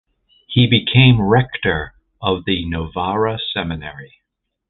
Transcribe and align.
He 0.47 0.65
became 0.65 1.21
rector 1.21 1.93
of 2.23 2.45
the 2.45 2.67
Novara 2.67 3.37
seminary. 3.53 4.13